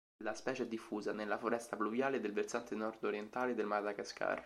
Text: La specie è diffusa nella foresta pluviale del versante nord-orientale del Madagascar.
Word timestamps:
La 0.23 0.33
specie 0.33 0.63
è 0.63 0.67
diffusa 0.67 1.11
nella 1.13 1.37
foresta 1.37 1.77
pluviale 1.77 2.19
del 2.19 2.33
versante 2.33 2.73
nord-orientale 2.73 3.53
del 3.53 3.67
Madagascar. 3.67 4.39